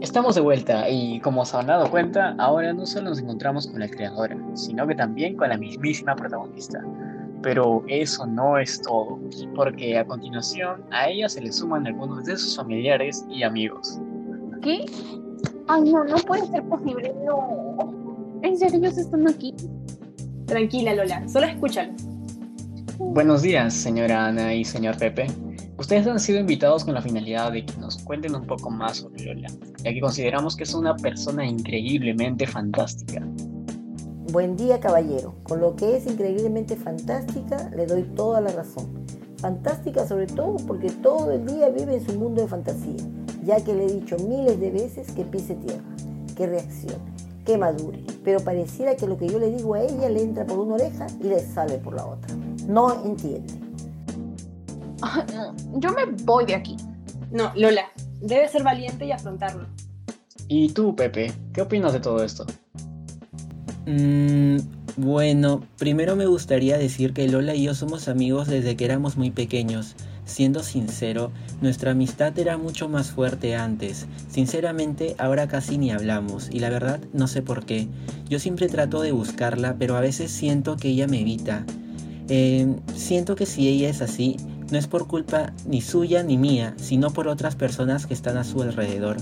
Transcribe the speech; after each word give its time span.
Estamos 0.00 0.34
de 0.34 0.40
vuelta 0.40 0.88
y 0.88 1.20
como 1.20 1.44
se 1.44 1.56
han 1.56 1.66
dado 1.66 1.90
cuenta, 1.90 2.34
ahora 2.38 2.72
no 2.72 2.86
solo 2.86 3.10
nos 3.10 3.20
encontramos 3.20 3.66
con 3.66 3.80
la 3.80 3.88
creadora, 3.88 4.36
sino 4.54 4.86
que 4.86 4.94
también 4.94 5.36
con 5.36 5.48
la 5.48 5.56
mismísima 5.56 6.14
protagonista. 6.16 6.84
Pero 7.42 7.82
eso 7.88 8.26
no 8.26 8.58
es 8.58 8.80
todo, 8.82 9.18
porque 9.54 9.98
a 9.98 10.04
continuación 10.04 10.82
a 10.90 11.08
ella 11.08 11.28
se 11.28 11.40
le 11.40 11.52
suman 11.52 11.86
algunos 11.86 12.24
de 12.24 12.36
sus 12.36 12.56
familiares 12.56 13.24
y 13.28 13.42
amigos. 13.42 14.00
¿Qué? 14.62 14.86
Ay, 15.68 15.92
no, 15.92 16.04
no 16.04 16.16
puede 16.18 16.46
ser 16.46 16.62
posible, 16.64 17.14
no. 17.24 18.40
¿En 18.42 18.56
serio 18.56 18.78
ellos 18.78 18.98
están 18.98 19.28
aquí? 19.28 19.54
Tranquila, 20.46 20.94
Lola, 20.94 21.28
solo 21.28 21.46
escúchalo. 21.46 21.92
Buenos 22.98 23.42
días, 23.42 23.74
señora 23.74 24.26
Ana 24.26 24.54
y 24.54 24.64
señor 24.64 24.96
Pepe. 24.96 25.26
Ustedes 25.82 26.06
han 26.06 26.20
sido 26.20 26.38
invitados 26.38 26.84
con 26.84 26.94
la 26.94 27.02
finalidad 27.02 27.50
de 27.50 27.66
que 27.66 27.76
nos 27.80 27.98
cuenten 28.04 28.36
un 28.36 28.46
poco 28.46 28.70
más 28.70 28.98
sobre 28.98 29.24
Lola, 29.24 29.48
ya 29.82 29.92
que 29.92 30.00
consideramos 30.00 30.54
que 30.54 30.62
es 30.62 30.74
una 30.74 30.94
persona 30.94 31.44
increíblemente 31.44 32.46
fantástica. 32.46 33.26
Buen 34.30 34.56
día, 34.56 34.78
caballero. 34.78 35.34
Con 35.42 35.58
lo 35.58 35.74
que 35.74 35.96
es 35.96 36.06
increíblemente 36.06 36.76
fantástica, 36.76 37.68
le 37.74 37.86
doy 37.86 38.04
toda 38.14 38.40
la 38.40 38.52
razón. 38.52 39.04
Fantástica 39.38 40.06
sobre 40.06 40.28
todo 40.28 40.54
porque 40.68 40.88
todo 40.88 41.32
el 41.32 41.44
día 41.46 41.68
vive 41.70 41.96
en 41.96 42.06
su 42.06 42.16
mundo 42.16 42.42
de 42.42 42.46
fantasía, 42.46 43.04
ya 43.42 43.56
que 43.56 43.74
le 43.74 43.86
he 43.86 43.92
dicho 43.92 44.14
miles 44.18 44.60
de 44.60 44.70
veces 44.70 45.10
que 45.10 45.24
pise 45.24 45.56
tierra, 45.56 45.96
que 46.36 46.46
reaccione, 46.46 47.12
que 47.44 47.58
madure, 47.58 48.04
pero 48.22 48.38
pareciera 48.38 48.94
que 48.94 49.08
lo 49.08 49.18
que 49.18 49.26
yo 49.26 49.40
le 49.40 49.50
digo 49.50 49.74
a 49.74 49.82
ella 49.82 50.08
le 50.08 50.22
entra 50.22 50.46
por 50.46 50.60
una 50.60 50.74
oreja 50.74 51.08
y 51.20 51.24
le 51.24 51.40
sale 51.40 51.78
por 51.78 51.96
la 51.96 52.06
otra. 52.06 52.36
No 52.68 53.04
entiende. 53.04 53.61
Yo 55.74 55.92
me 55.92 56.04
voy 56.24 56.46
de 56.46 56.54
aquí. 56.54 56.76
No, 57.30 57.52
Lola, 57.56 57.92
debe 58.20 58.48
ser 58.48 58.62
valiente 58.62 59.06
y 59.06 59.12
afrontarlo. 59.12 59.66
¿Y 60.48 60.68
tú, 60.70 60.94
Pepe? 60.94 61.32
¿Qué 61.52 61.62
opinas 61.62 61.92
de 61.92 62.00
todo 62.00 62.22
esto? 62.22 62.46
Mm, 63.86 64.58
bueno, 64.96 65.62
primero 65.78 66.14
me 66.14 66.26
gustaría 66.26 66.76
decir 66.78 67.14
que 67.14 67.28
Lola 67.28 67.54
y 67.54 67.64
yo 67.64 67.74
somos 67.74 68.08
amigos 68.08 68.48
desde 68.48 68.76
que 68.76 68.84
éramos 68.84 69.16
muy 69.16 69.30
pequeños. 69.30 69.96
Siendo 70.24 70.62
sincero, 70.62 71.32
nuestra 71.60 71.90
amistad 71.90 72.38
era 72.38 72.56
mucho 72.56 72.88
más 72.88 73.10
fuerte 73.10 73.56
antes. 73.56 74.06
Sinceramente, 74.30 75.16
ahora 75.18 75.48
casi 75.48 75.78
ni 75.78 75.90
hablamos, 75.90 76.48
y 76.50 76.60
la 76.60 76.70
verdad 76.70 77.00
no 77.12 77.26
sé 77.26 77.42
por 77.42 77.64
qué. 77.64 77.88
Yo 78.28 78.38
siempre 78.38 78.68
trato 78.68 79.02
de 79.02 79.12
buscarla, 79.12 79.76
pero 79.78 79.96
a 79.96 80.00
veces 80.00 80.30
siento 80.30 80.76
que 80.76 80.88
ella 80.88 81.08
me 81.08 81.20
evita. 81.20 81.66
Eh, 82.28 82.76
siento 82.94 83.34
que 83.34 83.46
si 83.46 83.68
ella 83.68 83.88
es 83.88 84.00
así, 84.00 84.36
no 84.70 84.78
es 84.78 84.86
por 84.86 85.06
culpa 85.06 85.52
ni 85.66 85.80
suya 85.80 86.22
ni 86.22 86.38
mía, 86.38 86.74
sino 86.76 87.10
por 87.10 87.28
otras 87.28 87.56
personas 87.56 88.06
que 88.06 88.14
están 88.14 88.36
a 88.36 88.44
su 88.44 88.62
alrededor. 88.62 89.16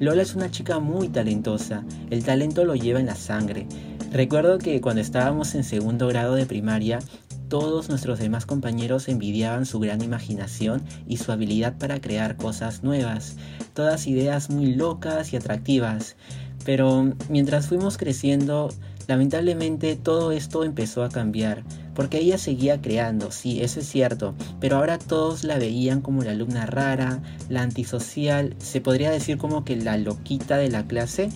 Lola 0.00 0.22
es 0.22 0.34
una 0.34 0.50
chica 0.50 0.78
muy 0.78 1.08
talentosa, 1.08 1.84
el 2.10 2.24
talento 2.24 2.64
lo 2.64 2.74
lleva 2.74 3.00
en 3.00 3.06
la 3.06 3.16
sangre. 3.16 3.66
Recuerdo 4.12 4.58
que 4.58 4.80
cuando 4.80 5.02
estábamos 5.02 5.54
en 5.54 5.64
segundo 5.64 6.06
grado 6.08 6.34
de 6.34 6.46
primaria, 6.46 7.00
todos 7.48 7.88
nuestros 7.88 8.18
demás 8.18 8.46
compañeros 8.46 9.08
envidiaban 9.08 9.66
su 9.66 9.78
gran 9.78 10.02
imaginación 10.02 10.82
y 11.06 11.18
su 11.18 11.30
habilidad 11.30 11.78
para 11.78 12.00
crear 12.00 12.36
cosas 12.36 12.82
nuevas, 12.82 13.36
todas 13.74 14.06
ideas 14.06 14.50
muy 14.50 14.74
locas 14.74 15.32
y 15.32 15.36
atractivas. 15.36 16.16
Pero 16.64 17.12
mientras 17.28 17.68
fuimos 17.68 17.98
creciendo, 17.98 18.70
lamentablemente 19.06 19.96
todo 19.96 20.32
esto 20.32 20.64
empezó 20.64 21.04
a 21.04 21.08
cambiar. 21.08 21.64
Porque 21.94 22.18
ella 22.18 22.38
seguía 22.38 22.80
creando, 22.80 23.30
sí, 23.30 23.62
eso 23.62 23.78
es 23.78 23.86
cierto, 23.86 24.34
pero 24.60 24.78
ahora 24.78 24.98
todos 24.98 25.44
la 25.44 25.58
veían 25.58 26.00
como 26.00 26.22
la 26.22 26.32
alumna 26.32 26.66
rara, 26.66 27.22
la 27.48 27.62
antisocial, 27.62 28.56
se 28.58 28.80
podría 28.80 29.10
decir 29.12 29.38
como 29.38 29.64
que 29.64 29.76
la 29.76 29.96
loquita 29.96 30.56
de 30.56 30.70
la 30.70 30.86
clase. 30.86 31.28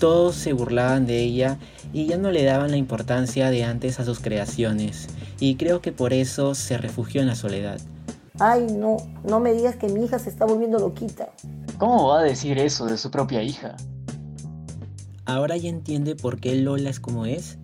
Todos 0.00 0.34
se 0.34 0.52
burlaban 0.52 1.06
de 1.06 1.20
ella 1.20 1.58
y 1.92 2.06
ya 2.06 2.16
no 2.16 2.32
le 2.32 2.42
daban 2.42 2.72
la 2.72 2.76
importancia 2.76 3.50
de 3.50 3.62
antes 3.62 4.00
a 4.00 4.04
sus 4.04 4.18
creaciones. 4.18 5.08
Y 5.38 5.54
creo 5.54 5.80
que 5.80 5.92
por 5.92 6.12
eso 6.12 6.56
se 6.56 6.78
refugió 6.78 7.20
en 7.20 7.28
la 7.28 7.36
soledad. 7.36 7.80
Ay, 8.40 8.66
no, 8.72 8.96
no 9.24 9.40
me 9.40 9.52
digas 9.52 9.76
que 9.76 9.88
mi 9.88 10.04
hija 10.04 10.18
se 10.18 10.30
está 10.30 10.46
volviendo 10.46 10.78
loquita. 10.78 11.28
¿Cómo 11.78 12.08
va 12.08 12.20
a 12.20 12.22
decir 12.22 12.58
eso 12.58 12.86
de 12.86 12.96
su 12.96 13.10
propia 13.10 13.42
hija? 13.42 13.76
¿Ahora 15.24 15.56
ya 15.56 15.68
entiende 15.68 16.16
por 16.16 16.40
qué 16.40 16.56
Lola 16.56 16.90
es 16.90 16.98
como 16.98 17.26
es? 17.26 17.58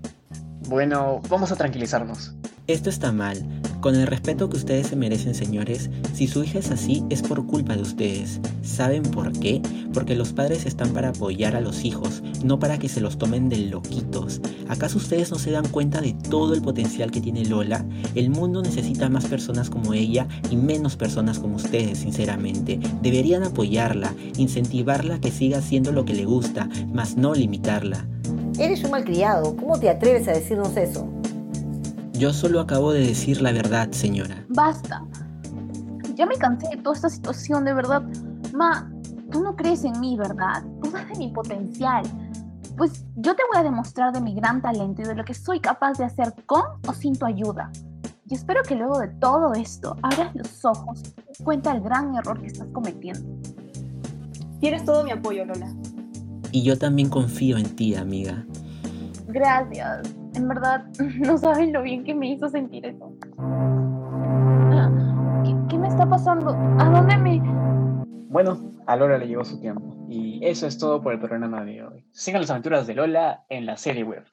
Bueno, 0.69 1.21
vamos 1.29 1.51
a 1.51 1.57
tranquilizarnos. 1.57 2.35
Esto 2.67 2.91
está 2.91 3.11
mal. 3.13 3.45
Con 3.89 3.97
el 3.97 4.07
respeto 4.07 4.51
que 4.51 4.59
ustedes 4.59 4.89
se 4.89 4.97
merecen, 4.97 5.35
señores, 5.35 5.89
si 6.13 6.29
su 6.29 6.45
hija 6.45 6.59
es 6.59 6.71
así, 6.71 7.03
es 7.09 7.23
por 7.23 7.47
culpa 7.47 7.75
de 7.75 7.81
ustedes. 7.81 8.39
¿Saben 8.61 9.03
por 9.03 9.33
qué? 9.33 9.63
Porque 9.95 10.15
los 10.15 10.35
padres 10.35 10.67
están 10.67 10.91
para 10.91 11.09
apoyar 11.09 11.57
a 11.57 11.63
los 11.63 11.87
hijos, 11.87 12.23
no 12.45 12.59
para 12.59 12.79
que 12.79 12.91
se 12.91 13.01
los 13.01 13.17
tomen 13.17 13.49
de 13.49 13.57
loquitos. 13.57 14.43
¿Acaso 14.69 14.99
ustedes 14.99 15.31
no 15.31 15.39
se 15.39 15.53
dan 15.53 15.67
cuenta 15.69 16.03
de 16.03 16.13
todo 16.13 16.53
el 16.53 16.61
potencial 16.61 17.11
que 17.11 17.23
tiene 17.23 17.47
Lola? 17.47 17.87
El 18.15 18.29
mundo 18.29 18.61
necesita 18.61 19.09
más 19.09 19.25
personas 19.25 19.71
como 19.71 19.95
ella 19.95 20.29
y 20.51 20.57
menos 20.57 20.97
personas 20.97 21.39
como 21.39 21.57
ustedes, 21.57 21.97
sinceramente. 21.97 22.79
Deberían 23.01 23.43
apoyarla, 23.43 24.13
incentivarla 24.37 25.15
a 25.15 25.21
que 25.23 25.31
siga 25.31 25.61
haciendo 25.61 25.93
lo 25.93 26.05
que 26.05 26.13
le 26.13 26.27
gusta, 26.27 26.69
mas 26.93 27.17
no 27.17 27.33
limitarla. 27.33 28.07
Eres 28.59 28.85
un 28.85 28.91
malcriado. 28.91 29.57
¿Cómo 29.57 29.81
te 29.81 29.89
atreves 29.89 30.29
a 30.29 30.33
decirnos 30.33 30.77
eso? 30.77 31.09
Yo 32.19 32.33
solo 32.33 32.59
acabo 32.59 32.93
de 32.93 33.07
decir 33.07 33.41
la 33.41 33.53
verdad, 33.53 33.93
señora. 33.93 34.45
Basta. 34.49 35.05
Ya 36.17 36.27
me 36.27 36.35
cansé 36.35 36.67
de 36.69 36.83
toda 36.83 36.97
esta 36.97 37.09
situación, 37.09 37.65
de 37.65 37.73
verdad. 37.73 38.03
Ma, 38.53 38.91
tú 39.31 39.41
no 39.41 39.55
crees 39.55 39.85
en 39.85 40.01
mí, 40.01 40.17
¿verdad? 40.17 40.65
Dudas 40.83 41.07
de 41.09 41.15
mi 41.17 41.29
potencial. 41.29 42.03
Pues 42.77 43.05
yo 43.15 43.37
te 43.37 43.43
voy 43.53 43.61
a 43.61 43.63
demostrar 43.63 44.13
de 44.13 44.21
mi 44.21 44.35
gran 44.35 44.61
talento 44.61 45.03
y 45.03 45.05
de 45.05 45.15
lo 45.15 45.25
que 45.25 45.33
soy 45.33 45.61
capaz 45.61 45.97
de 45.99 46.07
hacer 46.07 46.35
con 46.47 46.63
o 46.89 46.93
sin 46.93 47.17
tu 47.17 47.25
ayuda. 47.25 47.71
Y 48.29 48.35
espero 48.35 48.63
que 48.65 48.75
luego 48.75 48.99
de 48.99 49.09
todo 49.09 49.53
esto 49.55 49.97
abras 50.03 50.35
los 50.35 50.65
ojos 50.65 51.01
y 51.01 51.13
te 51.13 51.45
cuenta 51.45 51.71
el 51.71 51.81
gran 51.83 52.17
error 52.17 52.41
que 52.41 52.49
estás 52.49 52.67
cometiendo. 52.73 53.21
Tienes 54.59 54.85
todo 54.85 55.05
mi 55.05 55.13
apoyo, 55.13 55.45
Lola. 55.45 55.73
Y 56.51 56.65
yo 56.65 56.77
también 56.77 57.11
confío 57.11 57.59
en 57.59 57.77
ti, 57.77 57.95
amiga. 57.95 58.45
Gracias. 59.29 60.17
En 60.35 60.49
verdad, 60.49 60.85
no 61.21 61.37
saben 61.39 61.73
lo 61.73 61.83
bien 61.83 62.05
que 62.05 62.15
me 62.15 62.31
hizo 62.33 62.49
sentir 62.49 62.87
eso. 62.87 63.13
¿Qué, 65.45 65.55
qué 65.69 65.79
me 65.79 65.89
está 65.89 66.09
pasando? 66.09 66.51
¿A 66.79 66.91
dónde 66.91 67.17
me...? 67.17 67.41
Bueno, 68.31 68.59
a 68.87 68.97
Lola 68.97 69.19
le 69.19 69.27
llegó 69.27 69.45
su 69.45 69.61
tiempo. 69.61 70.07
Y 70.09 70.45
eso 70.45 70.67
es 70.67 70.79
todo 70.79 71.03
por 71.03 71.13
el 71.13 71.19
programa 71.19 71.65
de 71.65 71.85
hoy. 71.85 72.07
Sigan 72.13 72.41
las 72.41 72.51
aventuras 72.51 72.87
de 72.87 72.95
Lola 72.95 73.45
en 73.49 73.67
la 73.67 73.77
serie 73.77 74.05
web. 74.05 74.25